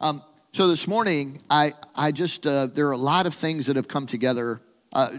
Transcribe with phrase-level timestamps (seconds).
[0.00, 3.76] Um, so this morning, I, I just, uh, there are a lot of things that
[3.76, 4.60] have come together.
[4.92, 5.18] Uh,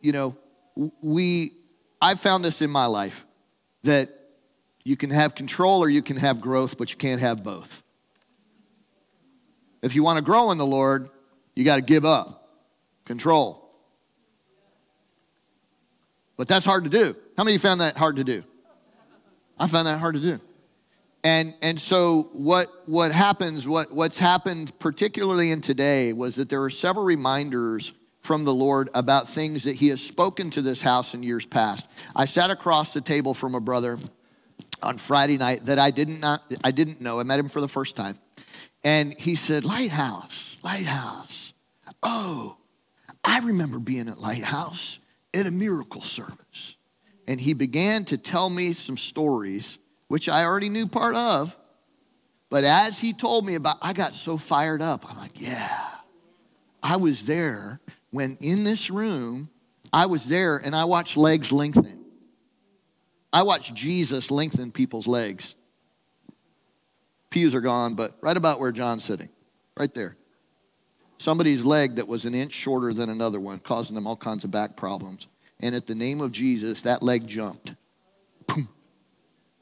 [0.00, 0.36] you know,
[1.00, 1.52] we,
[2.00, 3.24] I've found this in my life
[3.84, 4.10] that
[4.82, 7.82] you can have control or you can have growth, but you can't have both.
[9.80, 11.08] If you want to grow in the Lord,
[11.54, 12.48] you got to give up
[13.04, 13.70] control.
[16.36, 17.14] But that's hard to do.
[17.36, 18.42] How many of you found that hard to do?
[19.58, 20.40] I found that hard to do.
[21.24, 26.62] And, and so what, what happens, what, what's happened particularly in today was that there
[26.62, 31.14] are several reminders from the Lord about things that he has spoken to this house
[31.14, 31.86] in years past.
[32.14, 33.98] I sat across the table from a brother
[34.82, 37.18] on Friday night that I didn't, not, I didn't know.
[37.18, 38.18] I met him for the first time.
[38.82, 41.54] And he said, Lighthouse, Lighthouse.
[42.02, 42.58] Oh,
[43.24, 44.98] I remember being at Lighthouse
[45.32, 46.76] at a miracle service.
[47.26, 51.56] And he began to tell me some stories which I already knew part of.
[52.50, 55.10] But as he told me about, I got so fired up.
[55.10, 55.88] I'm like, yeah.
[56.82, 59.48] I was there when in this room,
[59.92, 62.04] I was there and I watched legs lengthen.
[63.32, 65.56] I watched Jesus lengthen people's legs.
[67.30, 69.30] Pews are gone, but right about where John's sitting,
[69.76, 70.16] right there.
[71.18, 74.50] Somebody's leg that was an inch shorter than another one, causing them all kinds of
[74.50, 75.26] back problems.
[75.58, 77.74] And at the name of Jesus, that leg jumped.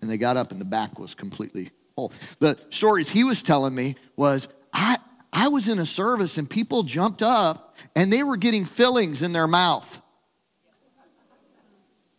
[0.02, 2.12] And they got up and the back was completely whole.
[2.38, 4.98] The stories he was telling me was I,
[5.32, 9.32] I was in a service and people jumped up and they were getting fillings in
[9.32, 10.00] their mouth.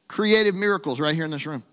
[0.08, 1.64] Creative miracles right here in this room.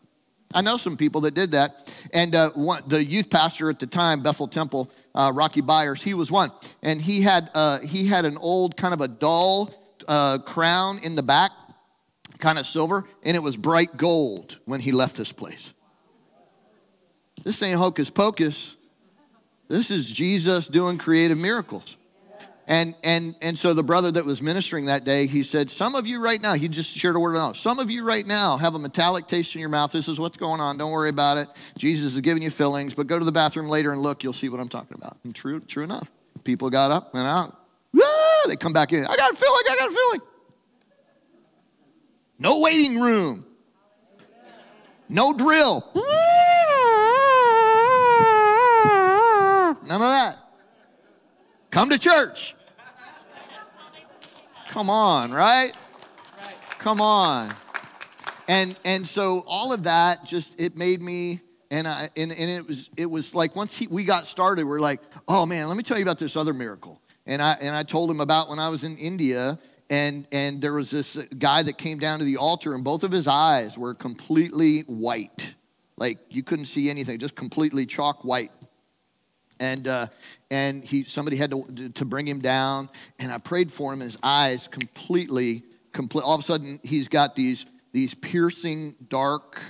[0.53, 1.93] I know some people that did that.
[2.13, 6.15] And uh, one, the youth pastor at the time, Bethel Temple, uh, Rocky Byers, he
[6.15, 6.51] was one.
[6.83, 9.73] And he had, uh, he had an old kind of a dull
[10.09, 11.53] uh, crown in the back,
[12.39, 15.73] kind of silver, and it was bright gold when he left this place.
[17.43, 18.77] This ain't hocus pocus.
[19.69, 21.97] This is Jesus doing creative miracles.
[22.67, 26.07] And, and, and so the brother that was ministering that day, he said, Some of
[26.07, 27.61] you right now, he just shared a word of knowledge.
[27.61, 29.91] Some of you right now have a metallic taste in your mouth.
[29.91, 30.79] This is what's going on.
[30.79, 31.49] Don't worry about it.
[31.77, 34.23] Jesus is giving you fillings, but go to the bathroom later and look.
[34.23, 35.19] You'll see what I'm talking about.
[35.25, 36.09] And true, true enough.
[36.45, 37.57] People got up and out.
[38.01, 39.05] Ah, they come back in.
[39.05, 39.63] I got a filling.
[39.69, 40.21] I got a filling.
[42.39, 43.47] No waiting room.
[45.09, 45.91] No drill.
[49.91, 50.37] None of that.
[51.73, 52.55] Come to church.
[54.69, 55.73] Come on, right?
[56.79, 57.53] Come on.
[58.47, 61.41] And and so all of that just it made me
[61.73, 64.79] and I and, and it was it was like once he, we got started, we're
[64.79, 67.01] like, oh man, let me tell you about this other miracle.
[67.27, 69.59] And I and I told him about when I was in India
[69.91, 73.11] and and there was this guy that came down to the altar and both of
[73.11, 75.57] his eyes were completely white
[75.97, 78.53] like you couldn't see anything just completely chalk white
[79.61, 80.07] and uh,
[80.51, 82.89] and he somebody had to to bring him down,
[83.19, 84.01] and I prayed for him.
[84.01, 85.63] His eyes completely,
[85.93, 86.23] complete.
[86.23, 89.61] All of a sudden, he's got these these piercing, dark,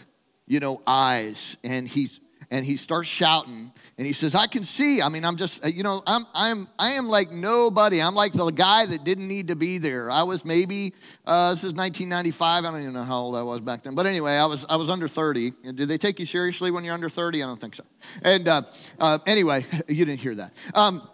[0.47, 2.21] you know, eyes, and he's
[2.51, 5.01] and he starts shouting and he says i can see.
[5.03, 8.01] I mean i'm just you know i'm i'm i am like nobody.
[8.01, 10.11] I'm like the guy that didn't need to be there.
[10.11, 10.95] I was maybe
[11.27, 13.95] uh, this is 1995 i don't even know how old i was back then.
[13.95, 16.95] But anyway i was i was under 30 did they take you seriously when you're
[16.95, 17.85] under 30 i don't think so.
[18.23, 18.63] And uh,
[18.99, 20.53] uh, anyway you didn't hear that.
[20.75, 21.09] Um,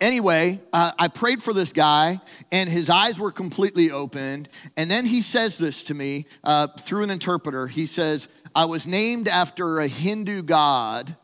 [0.00, 2.20] anyway, uh, I prayed for this guy,
[2.52, 4.48] and his eyes were completely opened.
[4.76, 7.66] And then he says this to me uh, through an interpreter.
[7.66, 11.16] He says, I was named after a Hindu god,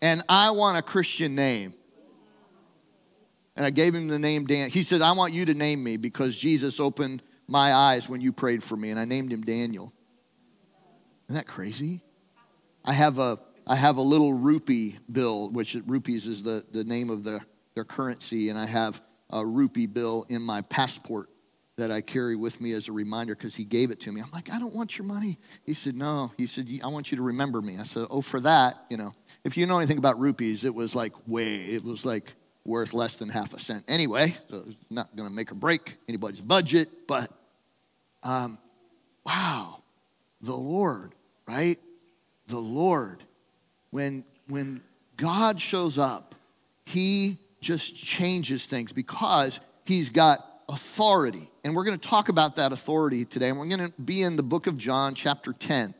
[0.00, 1.74] and I want a Christian name.
[3.56, 4.70] And I gave him the name Dan.
[4.70, 8.32] He said, I want you to name me because Jesus opened my eyes when you
[8.32, 9.92] prayed for me, and I named him Daniel.
[11.26, 12.02] Isn't that crazy?
[12.84, 17.10] I have a I have a little rupee bill, which rupees is the, the name
[17.10, 17.40] of the,
[17.74, 19.00] their currency, and I have
[19.30, 21.30] a rupee bill in my passport
[21.82, 24.20] that I carry with me as a reminder because he gave it to me.
[24.20, 25.40] I'm like, I don't want your money.
[25.64, 26.32] He said, No.
[26.36, 27.76] He said, I want you to remember me.
[27.76, 30.94] I said, Oh, for that, you know, if you know anything about rupees, it was
[30.94, 32.34] like way, it was like
[32.64, 33.84] worth less than half a cent.
[33.88, 37.32] Anyway, so it's not going to make or break anybody's budget, but
[38.22, 38.58] um,
[39.26, 39.82] wow,
[40.40, 41.16] the Lord,
[41.48, 41.80] right?
[42.46, 43.24] The Lord.
[43.90, 44.82] When, when
[45.16, 46.36] God shows up,
[46.86, 51.50] he just changes things because he's got authority.
[51.64, 53.50] And we're going to talk about that authority today.
[53.50, 55.94] And we're going to be in the book of John, chapter 10.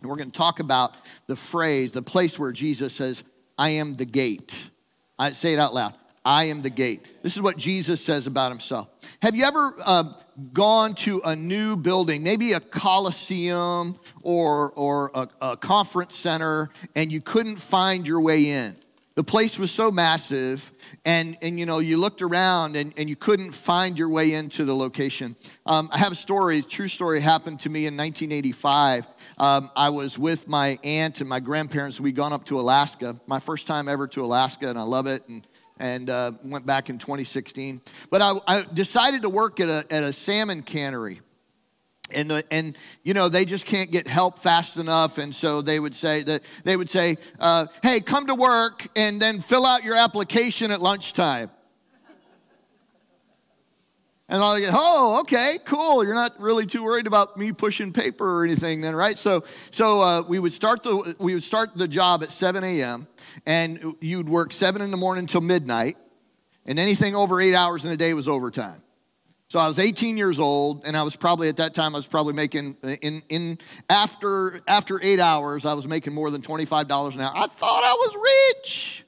[0.00, 0.96] And we're going to talk about
[1.26, 3.22] the phrase, the place where Jesus says,
[3.58, 4.70] I am the gate.
[5.18, 5.94] I say it out loud.
[6.24, 7.06] I am the gate.
[7.22, 8.88] This is what Jesus says about himself.
[9.20, 10.04] Have you ever uh,
[10.52, 17.12] gone to a new building, maybe a coliseum or, or a, a conference center, and
[17.12, 18.76] you couldn't find your way in?
[19.14, 20.72] The place was so massive,
[21.04, 24.64] and, and you know, you looked around and, and you couldn't find your way into
[24.64, 25.36] the location.
[25.66, 29.06] Um, I have a story, a true story happened to me in 1985.
[29.36, 32.00] Um, I was with my aunt and my grandparents.
[32.00, 35.28] We'd gone up to Alaska, my first time ever to Alaska, and I love it.
[35.28, 35.46] And,
[35.78, 37.80] and uh, went back in 2016.
[38.08, 41.20] But I, I decided to work at a, at a salmon cannery
[42.14, 45.78] and the, and you know they just can't get help fast enough and so they
[45.78, 49.84] would say that they would say uh, hey come to work and then fill out
[49.84, 51.50] your application at lunchtime
[54.32, 56.02] and I'll get, oh, okay, cool.
[56.02, 59.18] You're not really too worried about me pushing paper or anything, then, right?
[59.18, 63.06] So, so uh, we would start the we would start the job at 7 a.m.
[63.44, 65.98] and you'd work seven in the morning until midnight,
[66.64, 68.82] and anything over eight hours in a day was overtime.
[69.52, 72.06] So I was 18 years old, and I was probably at that time I was
[72.06, 73.58] probably making in in
[73.90, 77.32] after after eight hours I was making more than 25 dollars an hour.
[77.36, 79.04] I thought I was rich.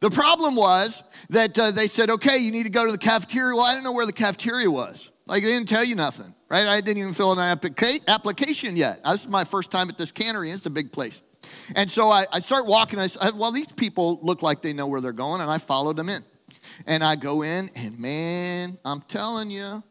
[0.00, 3.54] The problem was that uh, they said, okay, you need to go to the cafeteria.
[3.54, 5.12] Well, I didn't know where the cafeteria was.
[5.26, 6.66] Like they didn't tell you nothing, right?
[6.66, 9.00] I didn't even fill an applica- application yet.
[9.04, 10.50] This is my first time at this cannery.
[10.50, 11.22] It's a big place.
[11.76, 12.98] And so I, I start walking.
[12.98, 15.94] I said, well, these people look like they know where they're going, and I followed
[15.94, 16.24] them in.
[16.86, 19.82] And I go in, and man, I'm telling you,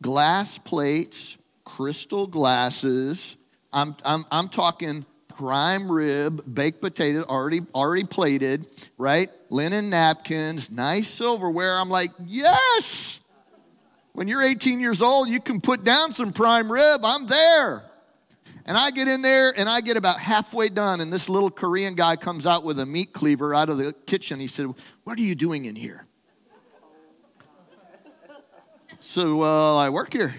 [0.00, 3.36] glass plates, crystal glasses.
[3.72, 5.04] I'm, I'm, I'm talking
[5.36, 8.66] prime rib, baked potato, already, already plated,
[8.98, 9.30] right?
[9.50, 11.76] Linen napkins, nice silverware.
[11.76, 13.20] I'm like, yes!
[14.12, 17.00] When you're 18 years old, you can put down some prime rib.
[17.04, 17.84] I'm there.
[18.66, 21.94] And I get in there and I get about halfway done, and this little Korean
[21.94, 24.40] guy comes out with a meat cleaver out of the kitchen.
[24.40, 24.72] He said,
[25.02, 26.06] What are you doing in here?
[29.14, 30.34] So, well, I work here.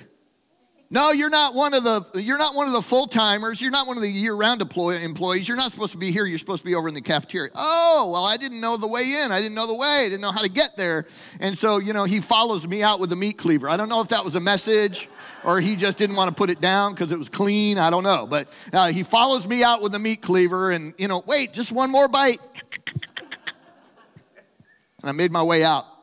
[0.89, 3.61] No, you're not one of the you're not one of the full timers.
[3.61, 5.47] You're not one of the year round employees.
[5.47, 6.25] You're not supposed to be here.
[6.25, 7.51] You're supposed to be over in the cafeteria.
[7.55, 9.31] Oh, well, I didn't know the way in.
[9.31, 10.01] I didn't know the way.
[10.01, 11.05] I didn't know how to get there.
[11.39, 13.69] And so, you know, he follows me out with a meat cleaver.
[13.69, 15.07] I don't know if that was a message
[15.45, 17.77] or he just didn't want to put it down because it was clean.
[17.77, 18.27] I don't know.
[18.27, 21.71] But uh, he follows me out with a meat cleaver and, you know, wait, just
[21.71, 22.41] one more bite.
[24.99, 25.94] And I made my way out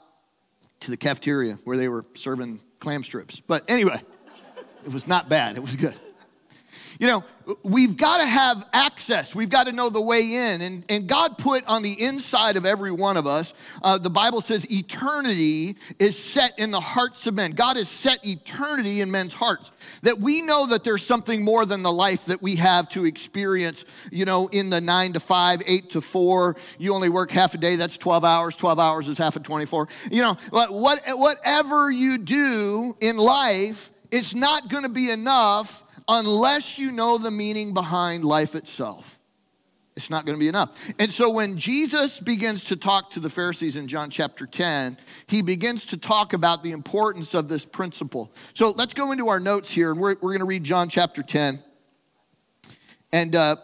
[0.82, 3.40] to the cafeteria where they were serving clam strips.
[3.40, 4.02] But anyway.
[4.84, 5.94] It was not bad, it was good.
[7.02, 7.25] You know,
[7.64, 9.34] we've got to have access.
[9.34, 10.60] We've got to know the way in.
[10.60, 14.40] And, and God put on the inside of every one of us, uh, the Bible
[14.40, 17.50] says eternity is set in the hearts of men.
[17.50, 19.72] God has set eternity in men's hearts.
[20.02, 23.84] That we know that there's something more than the life that we have to experience,
[24.12, 26.55] you know, in the nine to five, eight to four.
[26.78, 28.55] You only work half a day, that's 12 hours.
[28.55, 29.88] 12 hours is half of 24.
[30.12, 36.78] You know, what, whatever you do in life, it's not going to be enough unless
[36.78, 39.19] you know the meaning behind life itself.
[39.94, 40.70] It's not going to be enough.
[40.99, 44.96] And so when Jesus begins to talk to the Pharisees in John chapter 10,
[45.26, 48.32] he begins to talk about the importance of this principle.
[48.54, 51.22] So let's go into our notes here, and we're, we're going to read John chapter
[51.22, 51.62] 10.
[53.12, 53.56] And uh,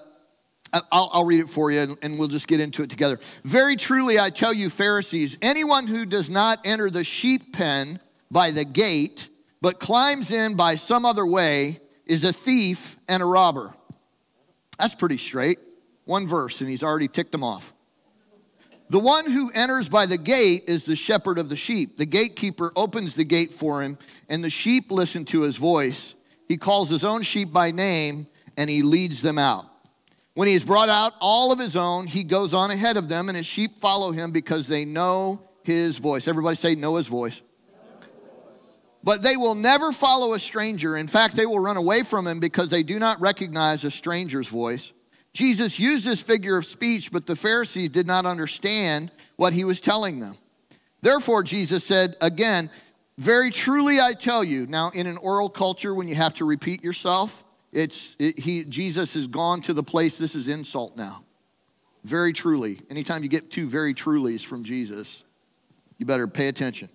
[0.73, 3.19] I'll, I'll, read it for you, and, and we'll just get into it together.
[3.45, 8.01] Very truly, I tell you, Pharisees, anyone who does not enter the sheep pen
[8.31, 9.31] by the gate,
[9.63, 13.75] but climbs in by some other way is a thief and a robber.
[14.79, 15.59] That's pretty straight.
[16.05, 17.73] One verse, and he's already ticked them off.
[18.91, 21.99] The one who enters by the gate is the shepherd of the sheep.
[21.99, 23.99] The gatekeeper opens the gate for him,
[24.31, 26.15] and the sheep listen to his voice.
[26.49, 29.67] He calls his own sheep by name, and he leads them out.
[30.33, 33.29] When he has brought out all of his own, he goes on ahead of them,
[33.29, 36.27] and his sheep follow him because they know his voice.
[36.27, 37.43] Everybody say, know his voice.
[39.09, 40.95] But they will never follow a stranger.
[40.95, 44.49] In fact, they will run away from him because they do not recognize a stranger's
[44.49, 44.93] voice.
[45.33, 49.81] Jesus used this figure of speech, but the Pharisees did not understand what he was
[49.81, 50.37] telling them.
[51.01, 52.71] Therefore, Jesus said again,
[53.17, 54.67] Very truly I tell you.
[54.67, 59.15] Now, in an oral culture, when you have to repeat yourself, it's, it, he, Jesus
[59.15, 61.25] has gone to the place, this is insult now.
[62.05, 62.83] Very truly.
[62.91, 65.25] Anytime you get two very trulies from Jesus,
[65.97, 66.91] you better pay attention.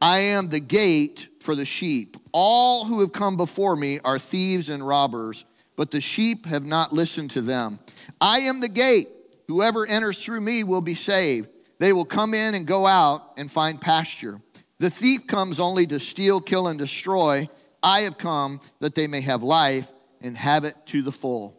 [0.00, 2.16] I am the gate for the sheep.
[2.32, 5.44] All who have come before me are thieves and robbers,
[5.76, 7.78] but the sheep have not listened to them.
[8.20, 9.08] I am the gate.
[9.48, 11.48] Whoever enters through me will be saved.
[11.78, 14.40] They will come in and go out and find pasture.
[14.78, 17.48] The thief comes only to steal, kill, and destroy.
[17.82, 19.90] I have come that they may have life
[20.20, 21.56] and have it to the full.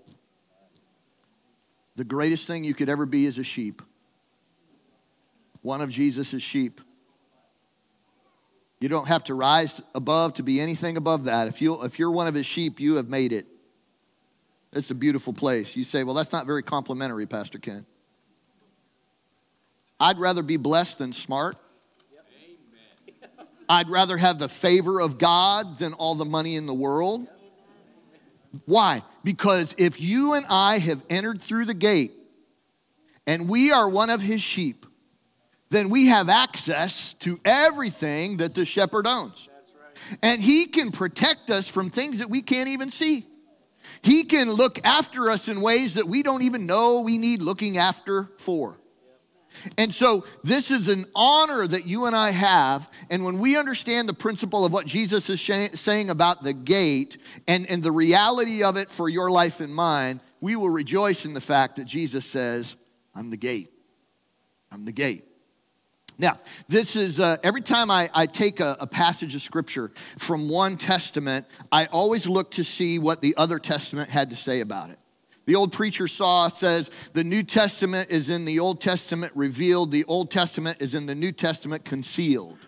[1.96, 3.81] The greatest thing you could ever be is a sheep.
[5.62, 6.79] One of Jesus' sheep.
[8.80, 11.48] You don't have to rise above to be anything above that.
[11.48, 13.46] If, you, if you're one of his sheep, you have made it.
[14.72, 15.76] It's a beautiful place.
[15.76, 17.86] You say, well, that's not very complimentary, Pastor Ken.
[20.00, 21.58] I'd rather be blessed than smart.
[23.68, 27.28] I'd rather have the favor of God than all the money in the world.
[28.66, 29.04] Why?
[29.24, 32.14] Because if you and I have entered through the gate
[33.28, 34.88] and we are one of his sheep,
[35.70, 39.50] then we have access to everything that the shepherd owns.
[40.22, 43.26] And he can protect us from things that we can't even see.
[44.02, 47.78] He can look after us in ways that we don't even know we need looking
[47.78, 48.78] after for.
[49.78, 52.90] And so, this is an honor that you and I have.
[53.10, 57.18] And when we understand the principle of what Jesus is sh- saying about the gate
[57.48, 61.34] and, and the reality of it for your life and mine, we will rejoice in
[61.34, 62.76] the fact that Jesus says,
[63.16, 63.70] I'm the gate.
[64.72, 65.29] I'm the gate.
[66.20, 70.50] Now, this is uh, every time I, I take a, a, passage of scripture from
[70.50, 74.90] one testament, I always look to see what the other testament had to say about
[74.90, 75.00] it.
[75.46, 80.04] The old preacher saw says the New Testament is in the Old Testament revealed, the
[80.04, 82.60] Old Testament is in the New Testament concealed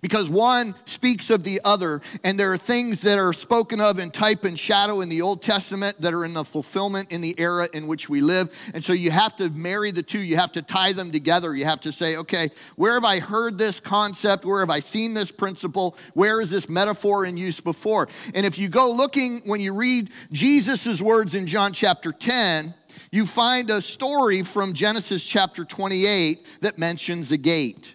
[0.00, 4.10] because one speaks of the other, and there are things that are spoken of in
[4.10, 7.68] type and shadow in the Old Testament that are in the fulfillment in the era
[7.72, 8.52] in which we live.
[8.74, 11.54] And so you have to marry the two, you have to tie them together.
[11.54, 14.44] You have to say, okay, where have I heard this concept?
[14.44, 15.96] Where have I seen this principle?
[16.14, 18.08] Where is this metaphor in use before?
[18.34, 22.74] And if you go looking, when you read Jesus' words in John chapter 10,
[23.10, 27.94] you find a story from Genesis chapter 28 that mentions a gate.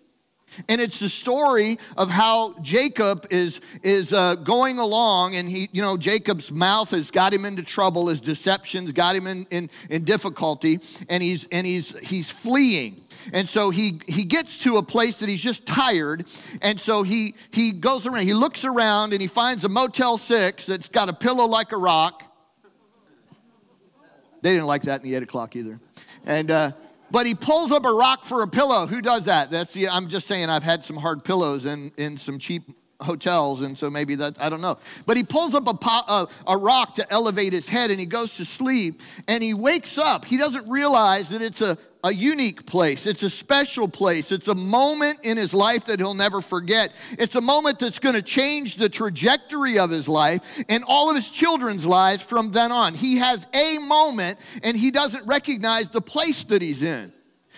[0.70, 5.82] And it's the story of how Jacob is, is uh, going along, and he, you
[5.82, 10.04] know, Jacob's mouth has got him into trouble, his deceptions got him in, in, in
[10.04, 13.02] difficulty, and he's and he's he's fleeing.
[13.34, 16.26] And so he he gets to a place that he's just tired,
[16.62, 20.66] and so he he goes around, he looks around, and he finds a Motel Six
[20.66, 22.24] that's got a pillow like a rock.
[24.42, 25.80] They didn't like that in the eight o'clock either,
[26.26, 26.52] and.
[26.52, 26.72] Uh,
[27.12, 28.88] but he pulls up a rock for a pillow.
[28.88, 29.52] Who does that?
[29.52, 32.64] That's the, I'm just saying I've had some hard pillows in, in some cheap
[33.02, 34.78] hotels, and so maybe that, I don't know.
[35.06, 38.38] But he pulls up a, a, a, rock to elevate his head and he goes
[38.38, 40.26] to sleep and he wakes up.
[40.26, 44.56] He doesn't realize that it's a, a unique place, it's a special place, it's a
[44.56, 46.94] moment in his life that he'll never forget.
[47.12, 51.16] It's a moment that's going to change the trajectory of his life and all of
[51.16, 52.94] his children's lives from then on.
[52.94, 57.12] He has a moment and he doesn't recognize the place that he's in.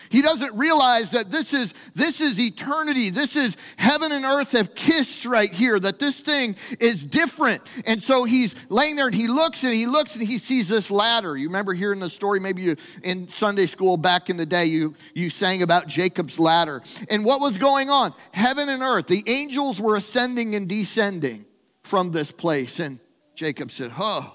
[0.10, 3.10] He doesn't realize that this is this is eternity.
[3.10, 5.80] This is heaven and earth have kissed right here.
[5.80, 7.64] That this thing is different.
[7.86, 10.90] And so he's laying there and he looks and he looks and he sees this
[10.90, 11.38] ladder.
[11.38, 14.96] You remember hearing the story maybe you, in Sunday school back in the day you
[15.14, 16.82] you sang about Jacob's ladder.
[17.10, 18.14] And what was going on?
[18.32, 19.08] Heaven and earth.
[19.08, 21.46] The angels were ascending and descending
[21.84, 23.00] from this place and
[23.36, 24.32] Jacob said, "Huh.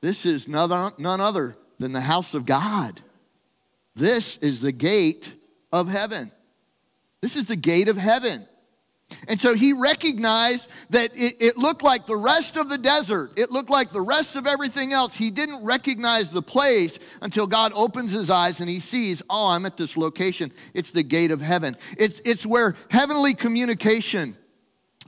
[0.00, 3.02] This is none other than the house of God."
[3.96, 5.32] This is the gate
[5.72, 6.30] of heaven.
[7.20, 8.46] This is the gate of heaven.
[9.28, 13.32] And so he recognized that it, it, looked like the rest of the desert.
[13.36, 15.14] It looked like the rest of everything else.
[15.14, 19.66] He didn't recognize the place until God opens his eyes and he sees, oh, I'm
[19.66, 20.52] at this location.
[20.72, 21.76] It's the gate of heaven.
[21.96, 24.36] It's, it's where heavenly communication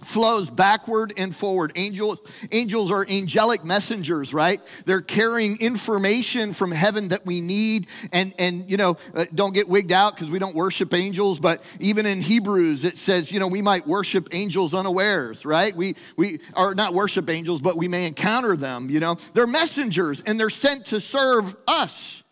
[0.02, 1.72] flows backward and forward.
[1.74, 2.18] Angels,
[2.52, 4.60] angels are angelic messengers, right?
[4.84, 7.86] They're carrying information from heaven that we need.
[8.12, 11.62] And, and you know, uh, don't get wigged out because we don't worship angels, but
[11.80, 15.74] even in Hebrews, it says, you know, we might worship angels unawares, right?
[15.74, 19.16] We, we are not worship angels, but we may encounter them, you know.
[19.32, 22.22] They're messengers and they're sent to serve us,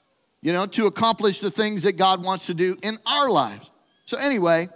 [0.42, 3.70] you know, to accomplish the things that God wants to do in our lives.
[4.04, 4.68] So, anyway,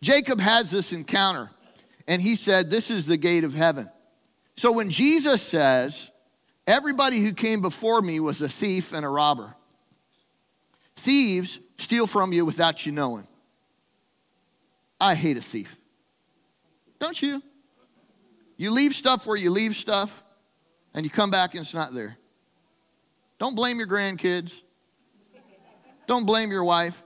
[0.00, 1.50] Jacob has this encounter
[2.06, 3.90] and he said, This is the gate of heaven.
[4.56, 6.10] So when Jesus says,
[6.66, 9.56] Everybody who came before me was a thief and a robber,
[10.96, 13.26] thieves steal from you without you knowing.
[15.00, 15.76] I hate a thief.
[17.00, 17.42] Don't you?
[18.56, 20.22] You leave stuff where you leave stuff,
[20.92, 22.16] and you come back and it's not there.
[23.38, 24.62] Don't blame your grandkids.
[26.06, 27.02] Don't blame your wife.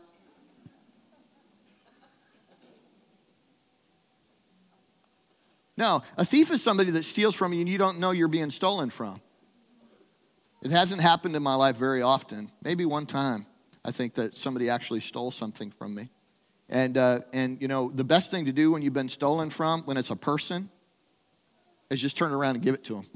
[5.76, 8.50] No, a thief is somebody that steals from you and you don't know you're being
[8.50, 9.20] stolen from.
[10.62, 12.50] It hasn't happened in my life very often.
[12.62, 13.46] Maybe one time
[13.84, 16.10] I think that somebody actually stole something from me.
[16.68, 19.82] And, uh, and you know, the best thing to do when you've been stolen from,
[19.82, 20.70] when it's a person,
[21.90, 23.06] is just turn around and give it to them.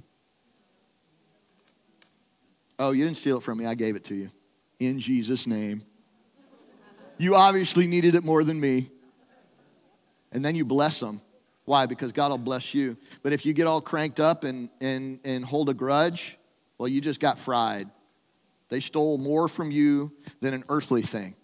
[2.78, 3.66] Oh, you didn't steal it from me.
[3.66, 4.30] I gave it to you.
[4.78, 5.82] In Jesus' name.
[7.16, 8.90] You obviously needed it more than me.
[10.30, 11.22] And then you bless them
[11.68, 11.84] why?
[11.84, 12.96] Because God will bless you.
[13.22, 16.38] But if you get all cranked up and, and, and hold a grudge,
[16.78, 17.90] well, you just got fried.
[18.70, 20.10] They stole more from you
[20.40, 21.36] than an earthly thing.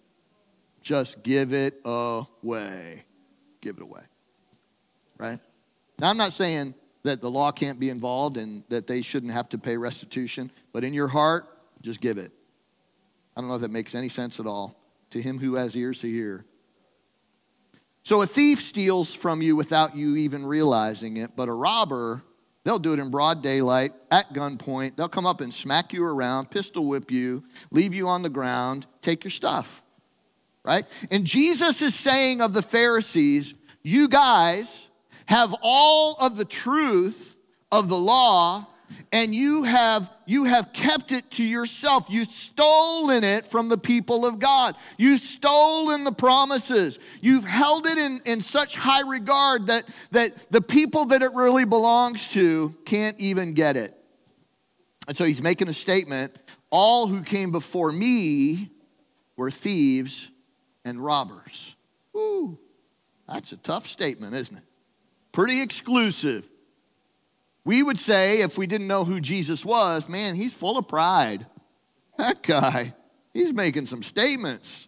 [0.81, 3.05] just give it away.
[3.61, 4.01] Give it away.
[5.17, 5.39] Right?
[5.99, 9.47] Now, I'm not saying that the law can't be involved and that they shouldn't have
[9.49, 11.45] to pay restitution, but in your heart,
[11.83, 12.31] just give it.
[13.37, 14.75] I don't know if that makes any sense at all.
[15.11, 16.45] To him who has ears to hear.
[18.05, 22.21] So a thief steals from you without you even realizing it, but a robber,
[22.63, 24.95] they'll do it in broad daylight, at gunpoint.
[24.95, 28.85] They'll come up and smack you around, pistol whip you, leave you on the ground,
[29.01, 29.81] take your stuff.
[30.63, 30.85] Right?
[31.09, 34.87] And Jesus is saying of the Pharisees, you guys
[35.25, 37.35] have all of the truth
[37.71, 38.67] of the law
[39.11, 42.05] and you have you have kept it to yourself.
[42.09, 44.75] You've stolen it from the people of god.
[44.97, 46.99] You've stolen the promises.
[47.21, 51.65] You've held it in, in such high regard that that the people that it really
[51.65, 53.95] belongs to can't even get it.
[55.07, 56.35] And so he's making a statement
[56.69, 58.71] all who came before me
[59.37, 60.31] were thieves
[60.83, 61.75] and robbers.
[62.15, 62.57] Ooh,
[63.27, 64.63] that's a tough statement isn't it?
[65.31, 66.49] Pretty exclusive
[67.65, 71.47] we would say, if we didn't know who Jesus was, man, he's full of pride.
[72.17, 72.93] That guy,
[73.33, 74.87] he's making some statements.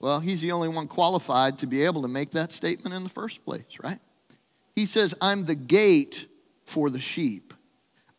[0.00, 3.10] Well, he's the only one qualified to be able to make that statement in the
[3.10, 3.98] first place, right?
[4.74, 6.26] He says, I'm the gate
[6.64, 7.52] for the sheep.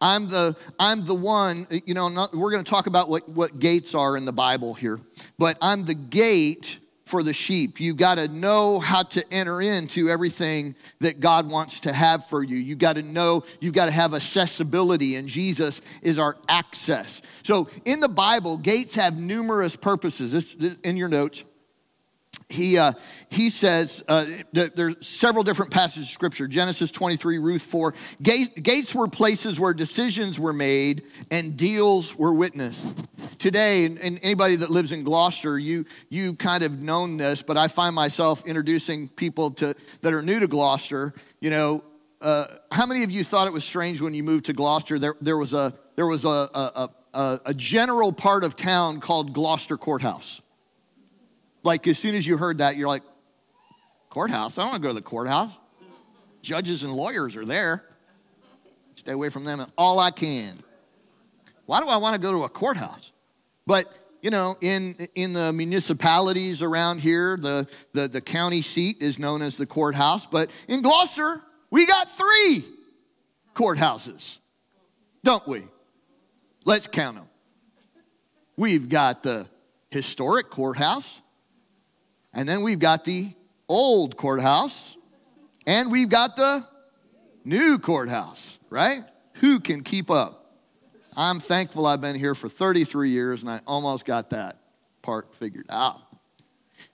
[0.01, 3.59] I'm the, I'm the one, you know, not, we're going to talk about what, what
[3.59, 5.01] gates are in the Bible here,
[5.37, 7.79] but I'm the gate for the sheep.
[7.79, 12.43] You got to know how to enter into everything that God wants to have for
[12.43, 12.57] you.
[12.57, 17.21] You got to know, you've got to have accessibility, and Jesus is our access.
[17.43, 20.31] So in the Bible, gates have numerous purposes.
[20.31, 21.43] This in your notes
[22.49, 22.93] he, uh,
[23.29, 26.47] he says uh, there's several different passages of scripture.
[26.47, 32.33] Genesis 23 ruth 4 Gate, gates were places where decisions were made and deals were
[32.33, 32.87] witnessed.
[33.37, 37.55] Today and, and anybody that lives in gloucester you, you kind of known this but
[37.55, 41.13] i find myself introducing people to, that are new to gloucester.
[41.39, 41.83] You know
[42.19, 44.99] uh, how many of you thought it was strange when you moved to gloucester?
[44.99, 49.33] There, there was, a, there was a, a, a, a general part of town called
[49.33, 50.41] gloucester courthouse
[51.63, 53.03] like, as soon as you heard that, you're like,
[54.09, 54.57] courthouse?
[54.57, 55.51] I don't want to go to the courthouse.
[56.41, 57.83] Judges and lawyers are there.
[58.95, 60.63] Stay away from them all I can.
[61.65, 63.11] Why do I want to go to a courthouse?
[63.65, 69.17] But you know, in, in the municipalities around here, the, the, the county seat is
[69.17, 70.25] known as the courthouse.
[70.25, 72.65] But in Gloucester, we got three
[73.55, 74.39] courthouses,
[75.23, 75.67] don't we?
[76.65, 77.29] Let's count them.
[78.57, 79.47] We've got the
[79.89, 81.21] historic courthouse,
[82.39, 83.33] and then we've got the
[83.67, 84.95] old courthouse,
[85.67, 86.65] and we've got the
[87.43, 89.03] new courthouse, right?
[89.41, 90.55] Who can keep up?
[91.17, 94.57] I'm thankful I've been here for 33 years and I almost got that
[95.01, 95.99] part figured out.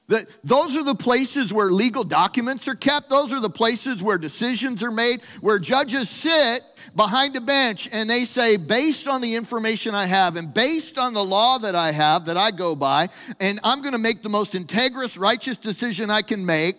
[0.07, 3.09] That those are the places where legal documents are kept.
[3.09, 6.61] Those are the places where decisions are made, where judges sit
[6.95, 11.15] behind a bench and they say, based on the information I have and based on
[11.15, 14.29] the law that I have that I go by, and I'm going to make the
[14.29, 16.77] most integrous, righteous decision I can make,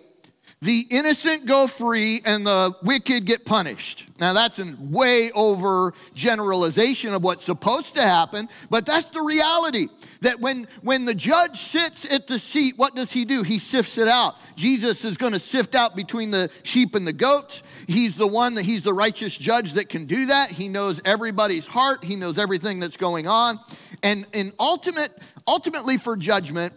[0.63, 4.09] the innocent go free and the wicked get punished.
[4.19, 9.89] Now, that's a way over generalization of what's supposed to happen, but that's the reality.
[10.23, 13.43] That when, when the judge sits at the seat, what does he do?
[13.43, 14.37] He sifts it out.
[14.57, 17.63] Jesus is going to sift out between the sheep and the goats.
[17.87, 20.51] He's the one that he's the righteous judge that can do that.
[20.51, 23.61] He knows everybody's heart, he knows everything that's going on.
[24.03, 25.13] And, and ultimate,
[25.47, 26.73] ultimately, for judgment,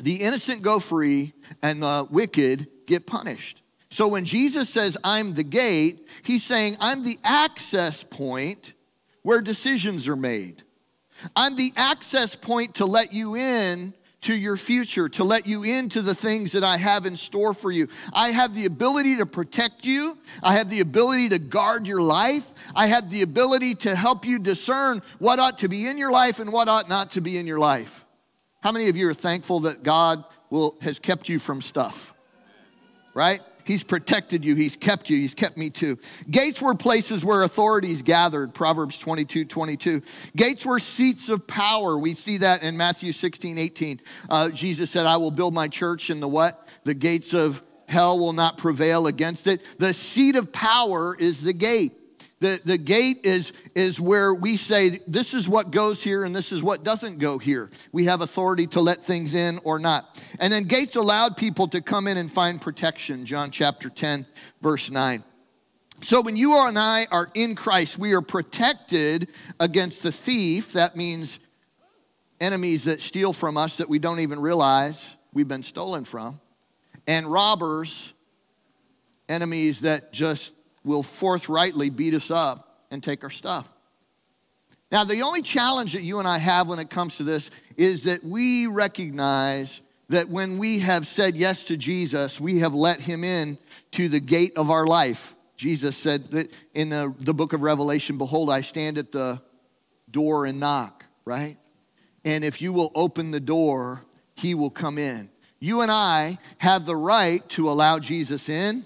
[0.00, 3.62] the innocent go free and the wicked get punished.
[3.90, 8.72] So when Jesus says, I'm the gate, he's saying, I'm the access point
[9.22, 10.62] where decisions are made.
[11.36, 16.00] I'm the access point to let you in to your future, to let you into
[16.00, 17.88] the things that I have in store for you.
[18.12, 20.16] I have the ability to protect you.
[20.42, 22.44] I have the ability to guard your life.
[22.74, 26.40] I have the ability to help you discern what ought to be in your life
[26.40, 28.06] and what ought not to be in your life.
[28.62, 32.13] How many of you are thankful that God will, has kept you from stuff?
[33.14, 33.40] Right?
[33.64, 34.54] He's protected you.
[34.54, 35.16] He's kept you.
[35.16, 35.98] He's kept me too.
[36.30, 40.02] Gates were places where authorities gathered, Proverbs 22 22.
[40.36, 41.98] Gates were seats of power.
[41.98, 44.00] We see that in Matthew 16 18.
[44.28, 46.68] Uh, Jesus said, I will build my church in the what?
[46.84, 49.62] The gates of hell will not prevail against it.
[49.78, 51.98] The seat of power is the gate.
[52.44, 56.52] The, the gate is, is where we say, this is what goes here and this
[56.52, 57.70] is what doesn't go here.
[57.90, 60.22] We have authority to let things in or not.
[60.38, 63.24] And then gates allowed people to come in and find protection.
[63.24, 64.26] John chapter 10,
[64.60, 65.24] verse 9.
[66.02, 69.28] So when you and I are in Christ, we are protected
[69.58, 70.74] against the thief.
[70.74, 71.40] That means
[72.42, 76.38] enemies that steal from us that we don't even realize we've been stolen from,
[77.06, 78.12] and robbers,
[79.30, 80.52] enemies that just
[80.84, 83.68] will forthrightly beat us up and take our stuff.
[84.92, 88.04] Now, the only challenge that you and I have when it comes to this is
[88.04, 93.24] that we recognize that when we have said yes to Jesus, we have let him
[93.24, 93.58] in
[93.92, 95.34] to the gate of our life.
[95.56, 99.40] Jesus said that in the, the book of Revelation, Behold, I stand at the
[100.10, 101.56] door and knock, right?
[102.24, 104.02] And if you will open the door,
[104.36, 105.30] he will come in.
[105.58, 108.84] You and I have the right to allow Jesus in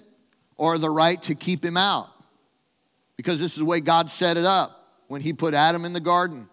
[0.59, 2.09] or the right to keep him out
[3.15, 6.01] because this is the way God set it up when he put Adam in the
[6.01, 6.49] garden.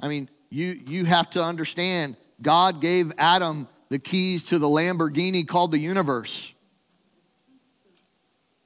[0.00, 5.46] I mean, you, you have to understand God gave Adam the keys to the Lamborghini
[5.46, 6.54] called the universe.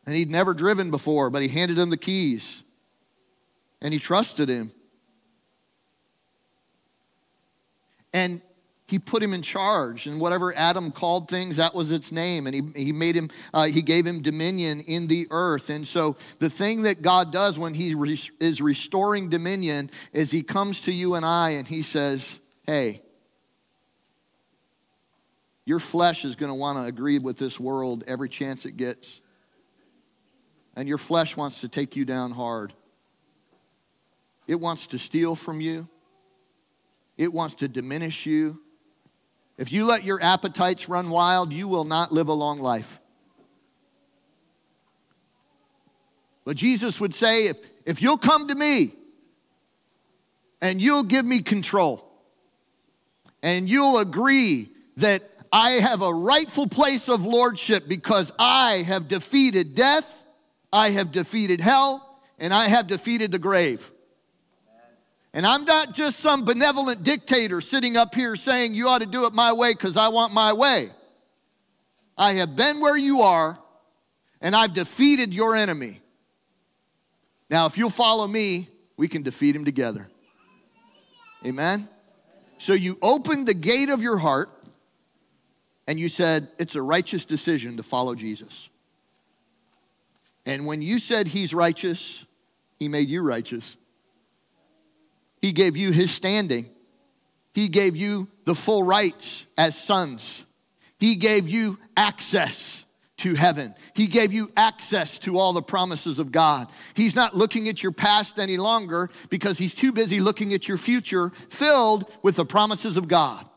[0.06, 2.62] And he'd never driven before, but he handed him the keys.
[3.80, 4.70] And he trusted him.
[8.12, 8.40] And
[8.87, 12.55] he put him in charge and whatever adam called things that was its name and
[12.55, 15.70] he, he made him uh, he gave him dominion in the earth.
[15.70, 20.42] And so the thing that god does when he re- is restoring dominion is he
[20.42, 23.03] comes to you and i and he says hey
[25.64, 29.20] your flesh is going to want to agree with this world every chance it gets
[30.77, 32.75] and your flesh wants to take you down hard.
[34.46, 35.88] It wants to steal from you.
[37.16, 38.61] It wants to diminish you
[39.58, 43.00] if you let your appetites run wild, you will not live a long life.
[46.44, 48.92] But Jesus would say, if, if you'll come to me
[50.60, 52.04] and you'll give me control
[53.42, 59.74] and you'll agree that I have a rightful place of lordship because I have defeated
[59.74, 60.24] death,
[60.72, 63.90] I have defeated hell, and I have defeated the grave.
[65.37, 69.27] And I'm not just some benevolent dictator sitting up here saying you ought to do
[69.27, 70.90] it my way because I want my way.
[72.16, 73.59] I have been where you are
[74.40, 76.01] and I've defeated your enemy.
[77.51, 80.09] Now, if you'll follow me, we can defeat him together.
[81.44, 81.87] Amen?
[82.57, 84.49] So you opened the gate of your heart
[85.87, 88.70] and you said, It's a righteous decision to follow Jesus.
[90.46, 92.25] And when you said he's righteous,
[92.79, 93.77] he made you righteous.
[95.46, 96.68] He gave you his standing.
[97.54, 100.44] He gave you the full rights as sons.
[100.98, 102.85] He gave you access
[103.18, 103.76] to heaven.
[103.94, 106.66] He gave you access to all the promises of God.
[106.94, 110.78] He's not looking at your past any longer because he's too busy looking at your
[110.78, 113.48] future filled with the promises of God.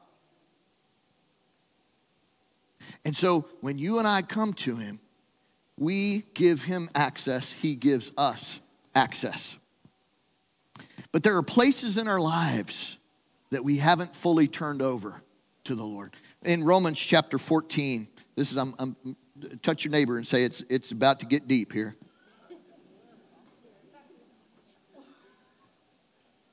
[3.04, 5.00] And so when you and I come to him,
[5.76, 8.60] we give him access, he gives us
[8.94, 9.58] access.
[11.12, 12.98] But there are places in our lives
[13.50, 15.22] that we haven't fully turned over
[15.64, 16.16] to the Lord.
[16.44, 18.96] In Romans chapter 14, this is, I'm, I'm
[19.62, 21.96] touch your neighbor and say it's, it's about to get deep here.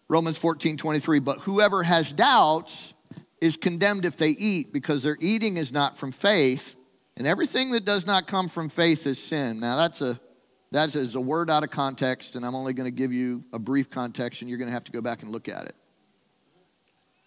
[0.09, 2.95] Romans 14, 23, but whoever has doubts
[3.40, 6.77] is condemned if they eat because their eating is not from faith,
[7.16, 9.59] and everything that does not come from faith is sin.
[9.59, 10.21] Now, that's a
[10.72, 13.59] that is a word out of context, and I'm only going to give you a
[13.59, 15.74] brief context, and you're going to have to go back and look at it.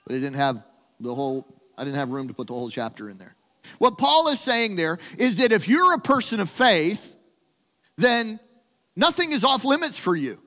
[0.06, 0.64] But it didn't have
[1.00, 3.36] the whole, I didn't have room to put the whole chapter in there.
[3.78, 7.16] What Paul is saying there is that if you're a person of faith,
[7.98, 8.40] then
[8.96, 10.40] nothing is off limits for you.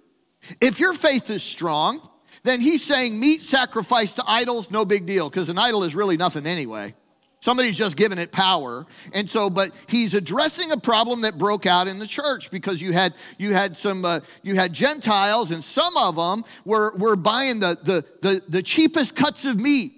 [0.60, 2.08] If your faith is strong,
[2.42, 6.16] then he's saying meat sacrifice to idols, no big deal, because an idol is really
[6.16, 6.94] nothing anyway.
[7.42, 8.86] Somebody's just given it power.
[9.12, 12.92] And so, but he's addressing a problem that broke out in the church because you
[12.92, 17.58] had you had some uh, you had Gentiles and some of them were were buying
[17.58, 19.92] the, the the the cheapest cuts of meat.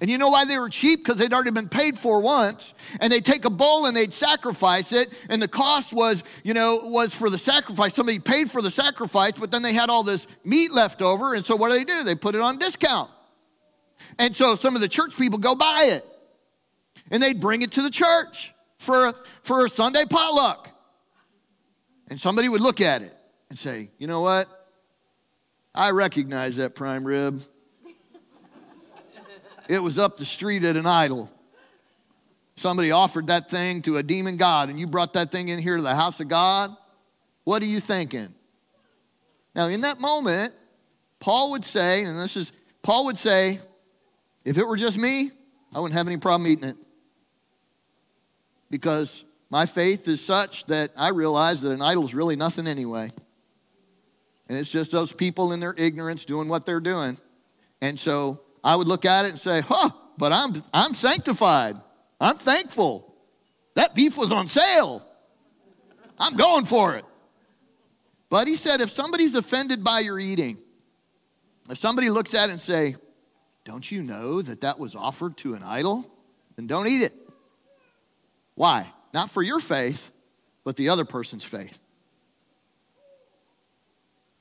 [0.00, 1.04] And you know why they were cheap?
[1.04, 2.74] Because they'd already been paid for once.
[3.00, 5.12] And they'd take a bull and they'd sacrifice it.
[5.28, 7.94] And the cost was, you know, was for the sacrifice.
[7.94, 11.34] Somebody paid for the sacrifice, but then they had all this meat left over.
[11.34, 12.04] And so what do they do?
[12.04, 13.10] They put it on discount.
[14.18, 16.04] And so some of the church people go buy it
[17.10, 20.70] and they'd bring it to the church for, for a Sunday potluck.
[22.08, 23.14] And somebody would look at it
[23.50, 24.48] and say, you know what?
[25.74, 27.42] I recognize that prime rib.
[29.68, 31.30] It was up the street at an idol.
[32.56, 35.76] Somebody offered that thing to a demon god, and you brought that thing in here
[35.76, 36.74] to the house of God.
[37.44, 38.34] What are you thinking?
[39.54, 40.54] Now, in that moment,
[41.20, 43.60] Paul would say, and this is, Paul would say,
[44.44, 45.30] if it were just me,
[45.74, 46.76] I wouldn't have any problem eating it
[48.70, 53.10] because my faith is such that I realize that an idol is really nothing anyway.
[54.48, 57.18] And it's just those people in their ignorance doing what they're doing.
[57.80, 61.76] And so I would look at it and say, huh, but I'm, I'm sanctified.
[62.20, 63.14] I'm thankful.
[63.74, 65.04] That beef was on sale.
[66.18, 67.04] I'm going for it.
[68.30, 70.58] But he said, if somebody's offended by your eating,
[71.70, 72.96] if somebody looks at it and say,
[73.64, 76.10] don't you know that that was offered to an idol?
[76.56, 77.12] Then don't eat it.
[78.58, 78.92] Why?
[79.14, 80.10] Not for your faith,
[80.64, 81.78] but the other person's faith.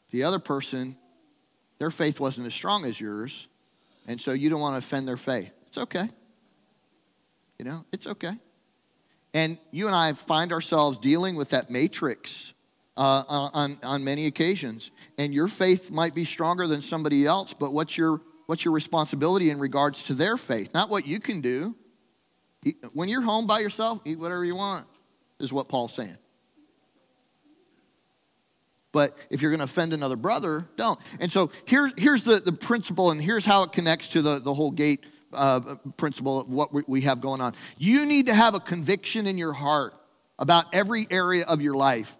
[0.09, 0.97] The other person,
[1.77, 3.47] their faith wasn't as strong as yours,
[4.07, 5.51] and so you don't want to offend their faith.
[5.67, 6.09] It's okay.
[7.59, 8.33] You know, it's okay.
[9.35, 12.55] And you and I find ourselves dealing with that matrix
[12.97, 14.89] uh, on, on many occasions.
[15.19, 19.51] And your faith might be stronger than somebody else, but what's your, what's your responsibility
[19.51, 20.73] in regards to their faith?
[20.73, 21.75] Not what you can do.
[22.93, 24.85] When you're home by yourself, eat whatever you want,
[25.39, 26.17] is what Paul's saying.
[28.91, 30.99] But if you're going to offend another brother, don't.
[31.19, 34.53] And so here, here's the, the principle, and here's how it connects to the, the
[34.53, 37.53] whole gate uh, principle of what we have going on.
[37.77, 39.93] You need to have a conviction in your heart
[40.39, 42.17] about every area of your life.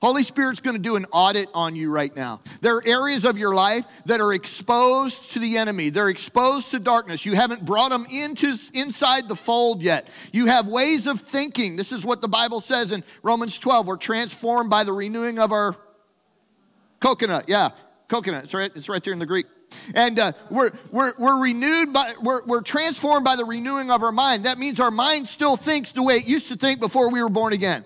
[0.00, 2.40] Holy Spirit's going to do an audit on you right now.
[2.62, 5.90] There are areas of your life that are exposed to the enemy.
[5.90, 7.26] They're exposed to darkness.
[7.26, 10.08] You haven't brought them into inside the fold yet.
[10.32, 11.76] You have ways of thinking.
[11.76, 13.86] This is what the Bible says in Romans 12.
[13.86, 15.76] We're transformed by the renewing of our
[16.98, 17.44] coconut.
[17.48, 17.70] Yeah,
[18.08, 18.44] coconut.
[18.44, 19.46] It's right, it's right there in the Greek.
[19.94, 24.12] And uh, we're, we're, we're renewed by, we're, we're transformed by the renewing of our
[24.12, 24.46] mind.
[24.46, 27.28] That means our mind still thinks the way it used to think before we were
[27.28, 27.84] born again.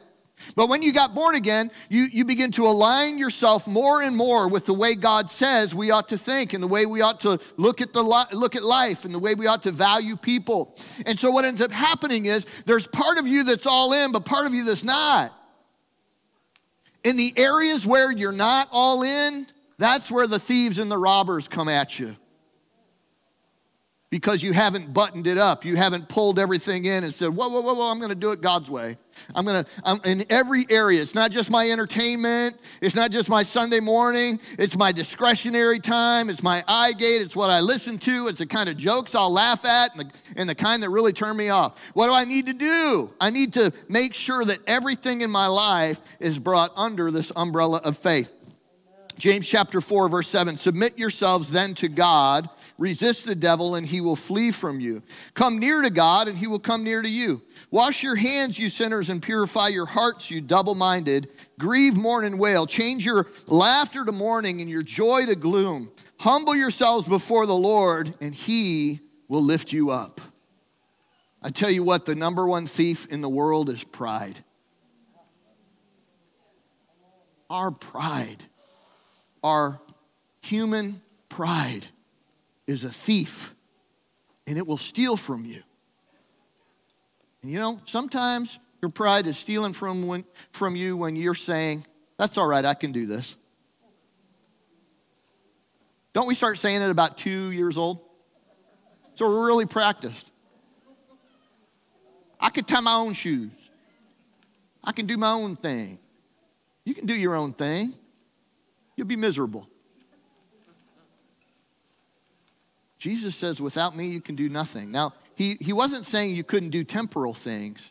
[0.56, 4.48] But when you got born again, you, you begin to align yourself more and more
[4.48, 7.38] with the way God says we ought to think and the way we ought to
[7.56, 10.76] look at, the li- look at life and the way we ought to value people.
[11.06, 14.24] And so what ends up happening is there's part of you that's all in, but
[14.24, 15.32] part of you that's not.
[17.02, 19.46] In the areas where you're not all in,
[19.78, 22.16] that's where the thieves and the robbers come at you.
[24.14, 25.64] Because you haven't buttoned it up.
[25.64, 28.30] You haven't pulled everything in and said, whoa, whoa, whoa, whoa, I'm going to do
[28.30, 28.96] it God's way.
[29.34, 31.02] I'm going to, in every area.
[31.02, 32.56] It's not just my entertainment.
[32.80, 34.38] It's not just my Sunday morning.
[34.56, 36.30] It's my discretionary time.
[36.30, 37.22] It's my eye gate.
[37.22, 38.28] It's what I listen to.
[38.28, 41.12] It's the kind of jokes I'll laugh at and the, and the kind that really
[41.12, 41.76] turn me off.
[41.94, 43.10] What do I need to do?
[43.20, 47.78] I need to make sure that everything in my life is brought under this umbrella
[47.78, 48.30] of faith.
[49.18, 54.00] James chapter 4, verse 7 Submit yourselves then to God, resist the devil, and he
[54.00, 55.02] will flee from you.
[55.34, 57.42] Come near to God, and he will come near to you.
[57.70, 61.28] Wash your hands, you sinners, and purify your hearts, you double minded.
[61.58, 62.66] Grieve, mourn, and wail.
[62.66, 65.90] Change your laughter to mourning and your joy to gloom.
[66.18, 70.20] Humble yourselves before the Lord, and he will lift you up.
[71.42, 74.42] I tell you what, the number one thief in the world is pride.
[77.50, 78.46] Our pride
[79.44, 79.78] our
[80.40, 81.86] human pride
[82.66, 83.54] is a thief
[84.46, 85.62] and it will steal from you.
[87.42, 91.86] And you know, sometimes your pride is stealing from, when, from you when you're saying,
[92.18, 93.34] That's all right, I can do this.
[96.12, 98.00] Don't we start saying it about two years old?
[99.14, 100.30] So we're really practiced.
[102.38, 103.52] I can tie my own shoes.
[104.82, 105.98] I can do my own thing.
[106.84, 107.94] You can do your own thing.
[108.96, 109.68] You'll be miserable.
[113.04, 114.90] Jesus says, without me, you can do nothing.
[114.90, 117.90] Now, he, he wasn't saying you couldn't do temporal things,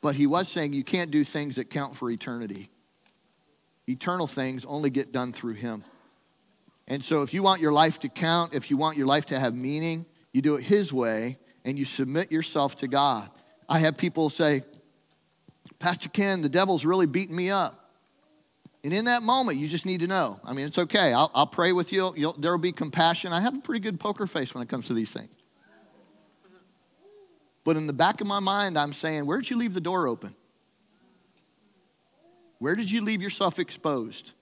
[0.00, 2.70] but he was saying you can't do things that count for eternity.
[3.88, 5.82] Eternal things only get done through him.
[6.86, 9.40] And so, if you want your life to count, if you want your life to
[9.40, 13.28] have meaning, you do it his way and you submit yourself to God.
[13.68, 14.62] I have people say,
[15.80, 17.87] Pastor Ken, the devil's really beating me up.
[18.88, 20.40] And in that moment, you just need to know.
[20.42, 21.12] I mean, it's okay.
[21.12, 22.14] I'll, I'll pray with you.
[22.38, 23.34] there will be compassion.
[23.34, 25.28] I have a pretty good poker face when it comes to these things.
[27.64, 30.06] But in the back of my mind, I'm saying, where did you leave the door
[30.06, 30.34] open?
[32.60, 34.32] Where did you leave yourself exposed?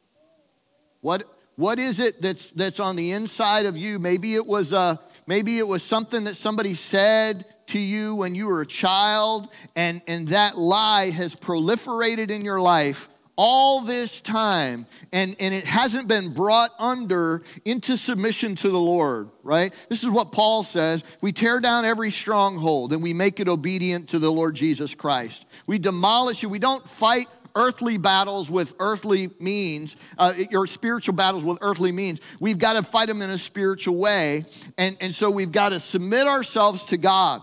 [1.01, 1.25] What,
[1.57, 3.99] what is it that's, that's on the inside of you?
[3.99, 8.47] Maybe it, was a, maybe it was something that somebody said to you when you
[8.47, 14.87] were a child, and, and that lie has proliferated in your life all this time
[15.13, 19.75] and, and it hasn't been brought under into submission to the Lord, right?
[19.89, 21.05] This is what Paul says.
[21.21, 25.45] We tear down every stronghold and we make it obedient to the Lord Jesus Christ.
[25.67, 26.47] We demolish it.
[26.47, 32.21] We don't fight earthly battles with earthly means, uh, your spiritual battles with earthly means.
[32.39, 34.45] We've got to fight them in a spiritual way.
[34.79, 37.43] And, and so we've got to submit ourselves to God.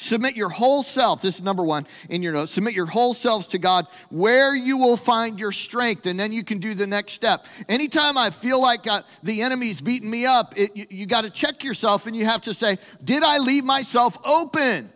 [0.00, 1.22] Submit your whole self.
[1.22, 2.52] This is number one in your notes.
[2.52, 6.44] Submit your whole selves to God where you will find your strength, and then you
[6.44, 7.46] can do the next step.
[7.68, 11.30] Anytime I feel like uh, the enemy's beating me up, it, you, you got to
[11.30, 14.92] check yourself and you have to say, Did I leave myself open?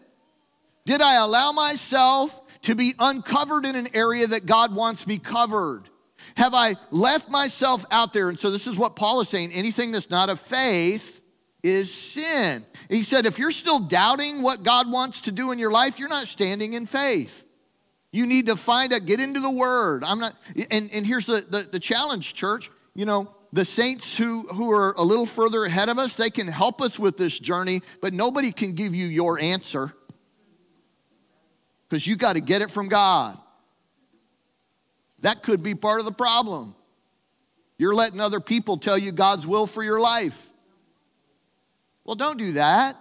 [0.84, 5.88] Did I allow myself to be uncovered in an area that God wants me covered?
[6.36, 8.28] Have I left myself out there?
[8.28, 11.21] And so this is what Paul is saying anything that's not of faith
[11.62, 12.64] is sin.
[12.88, 16.08] He said, if you're still doubting what God wants to do in your life, you're
[16.08, 17.44] not standing in faith.
[18.10, 20.04] You need to find out, get into the word.
[20.04, 20.34] I'm not,
[20.70, 22.70] and, and here's the, the, the challenge, church.
[22.94, 26.46] You know, the saints who, who are a little further ahead of us, they can
[26.46, 29.92] help us with this journey, but nobody can give you your answer
[31.88, 33.38] because you got to get it from God.
[35.20, 36.74] That could be part of the problem.
[37.78, 40.50] You're letting other people tell you God's will for your life.
[42.04, 42.96] Well, don't do that.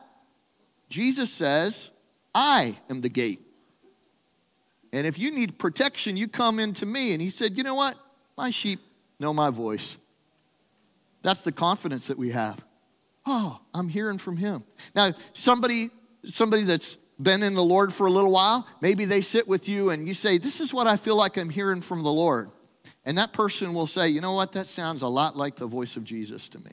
[0.89, 1.91] Jesus says,
[2.33, 3.41] I am the gate.
[4.93, 7.13] And if you need protection, you come into me.
[7.13, 7.95] And he said, You know what?
[8.37, 8.79] My sheep
[9.19, 9.97] know my voice.
[11.21, 12.59] That's the confidence that we have.
[13.25, 14.63] Oh, I'm hearing from him.
[14.95, 15.89] Now, somebody,
[16.25, 19.91] somebody that's been in the Lord for a little while, maybe they sit with you
[19.91, 22.51] and you say, This is what I feel like I'm hearing from the Lord.
[23.05, 24.51] And that person will say, You know what?
[24.53, 26.71] That sounds a lot like the voice of Jesus to me.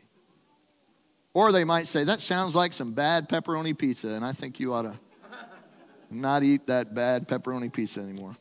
[1.35, 4.73] Or they might say, That sounds like some bad pepperoni pizza, and I think you
[4.73, 4.99] ought to
[6.11, 8.37] not eat that bad pepperoni pizza anymore.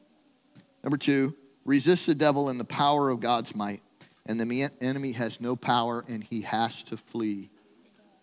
[0.84, 3.82] Number two, resist the devil in the power of God's might.
[4.26, 7.50] And the enemy has no power and he has to flee.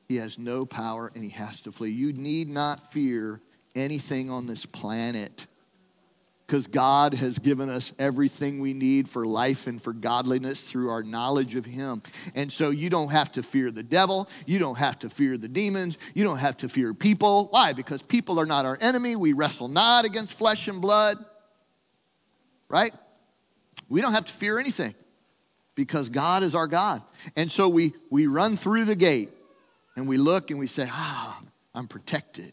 [0.06, 1.90] He has no power and he has to flee.
[1.90, 3.40] You need not fear
[3.74, 5.46] anything on this planet
[6.46, 11.02] because God has given us everything we need for life and for godliness through our
[11.02, 12.02] knowledge of Him.
[12.34, 14.28] And so you don't have to fear the devil.
[14.44, 15.96] You don't have to fear the demons.
[16.12, 17.48] You don't have to fear people.
[17.50, 17.72] Why?
[17.72, 19.16] Because people are not our enemy.
[19.16, 21.16] We wrestle not against flesh and blood.
[22.68, 22.92] Right?
[23.88, 24.94] We don't have to fear anything
[25.74, 27.02] because God is our God.
[27.36, 29.30] And so we, we run through the gate
[29.96, 31.40] and we look and we say, ah,
[31.74, 32.52] I'm protected.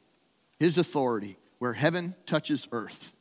[0.59, 3.13] His authority, where heaven touches earth.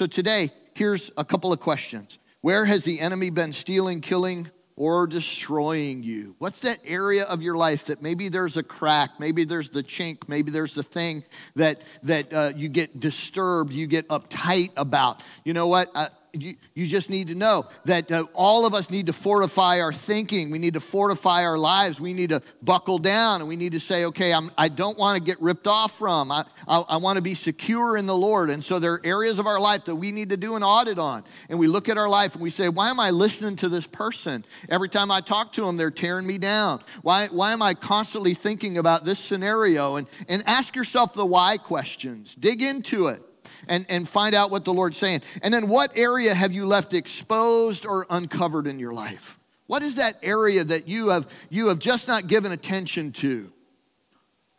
[0.00, 2.18] So today, here's a couple of questions.
[2.40, 6.34] Where has the enemy been stealing, killing, or destroying you?
[6.38, 10.26] What's that area of your life that maybe there's a crack, maybe there's the chink,
[10.26, 11.22] maybe there's the thing
[11.54, 15.22] that that uh, you get disturbed, you get uptight about?
[15.44, 15.90] You know what?
[15.94, 19.80] Uh, you, you just need to know that uh, all of us need to fortify
[19.80, 20.50] our thinking.
[20.50, 22.00] We need to fortify our lives.
[22.00, 25.18] We need to buckle down and we need to say, okay, I'm, I don't want
[25.18, 26.30] to get ripped off from.
[26.30, 28.50] I, I, I want to be secure in the Lord.
[28.50, 30.98] And so there are areas of our life that we need to do an audit
[30.98, 31.24] on.
[31.48, 33.86] And we look at our life and we say, why am I listening to this
[33.86, 34.44] person?
[34.68, 36.82] Every time I talk to them, they're tearing me down.
[37.02, 39.96] Why, why am I constantly thinking about this scenario?
[39.96, 43.22] And, and ask yourself the why questions, dig into it
[43.70, 45.22] and, and find out what the Lord's saying.
[45.42, 49.38] And then what area have you left exposed or uncovered in your life?
[49.68, 53.50] What is that area that you have, you have just not given attention to?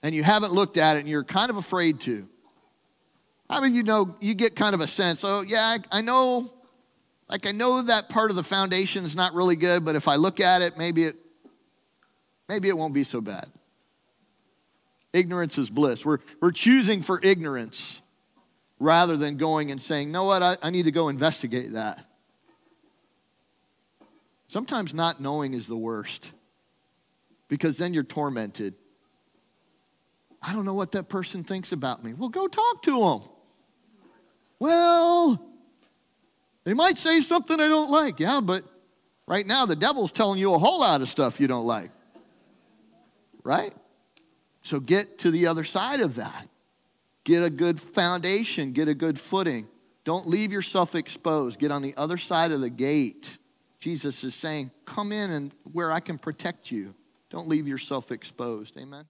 [0.02, 2.28] And you haven't looked at it and you're kind of afraid to.
[3.50, 6.54] I mean, you know, you get kind of a sense, oh, yeah, I, I know,
[7.30, 10.16] like, I know that part of the foundation is not really good, but if I
[10.16, 11.18] look at it, maybe it,
[12.48, 13.48] maybe it won't be so bad.
[15.12, 16.06] Ignorance is bliss.
[16.06, 18.02] We're, we're choosing for ignorance
[18.82, 22.04] rather than going and saying, know what, I, I need to go investigate that.
[24.48, 26.32] Sometimes not knowing is the worst
[27.48, 28.74] because then you're tormented.
[30.42, 32.16] I don't know what that person thinks about me.
[32.16, 33.22] Well, go talk to them.
[34.58, 35.48] Well,
[36.64, 38.20] they might say something I don't like.
[38.20, 38.64] Yeah, but
[39.28, 41.92] right now the devil's telling you a whole lot of stuff you don't like.
[43.44, 43.74] Right?
[44.64, 46.48] So get to the other side of that.
[47.24, 49.68] Get a good foundation, get a good footing.
[50.04, 51.60] Don't leave yourself exposed.
[51.60, 53.38] Get on the other side of the gate.
[53.80, 56.96] Jesus is saying, Come in and where I can protect you.
[57.30, 58.78] Don't leave yourself exposed.
[58.78, 59.06] Amen.